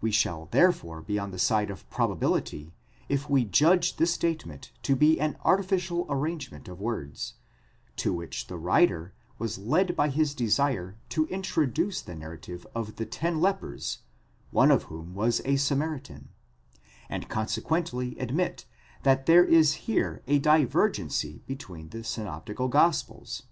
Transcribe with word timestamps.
We 0.00 0.12
shall 0.12 0.48
therefore 0.50 1.02
be 1.02 1.18
on 1.18 1.30
the 1.30 1.38
side 1.38 1.68
of 1.70 1.90
probability, 1.90 2.72
if 3.10 3.28
we 3.28 3.44
judge 3.44 3.98
this 3.98 4.14
statement 4.14 4.72
to 4.84 4.96
be 4.96 5.20
an 5.20 5.36
artificial 5.44 6.06
arrangement 6.08 6.68
of 6.68 6.80
words, 6.80 7.34
to 7.96 8.10
which 8.14 8.46
the 8.46 8.56
writer 8.56 9.12
was 9.38 9.58
led 9.58 9.94
by 9.94 10.08
his 10.08 10.34
desire 10.34 10.96
to 11.10 11.26
introduce 11.26 12.00
the 12.00 12.14
narrative 12.14 12.66
of 12.74 12.96
the 12.96 13.04
ten 13.04 13.42
lepers, 13.42 13.98
one 14.52 14.70
of 14.70 14.84
whom 14.84 15.14
was 15.14 15.42
a 15.44 15.56
Samaritan;5 15.56 16.28
and 17.10 17.28
consequently 17.28 18.18
admit 18.18 18.64
that 19.02 19.26
there 19.26 19.44
is 19.44 19.74
here 19.84 20.22
a 20.26 20.38
divergency 20.38 21.42
between 21.46 21.90
the 21.90 22.04
synoptical 22.04 22.68
gospels. 22.68 23.42